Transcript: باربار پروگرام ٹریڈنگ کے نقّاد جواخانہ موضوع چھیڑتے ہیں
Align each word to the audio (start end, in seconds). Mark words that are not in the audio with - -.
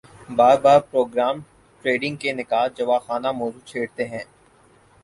باربار 0.29 0.79
پروگرام 0.91 1.39
ٹریڈنگ 1.83 2.15
کے 2.21 2.33
نقّاد 2.33 2.69
جواخانہ 2.77 3.31
موضوع 3.33 3.65
چھیڑتے 3.65 4.07
ہیں 4.07 4.23